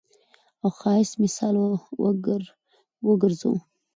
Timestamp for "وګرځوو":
3.07-3.57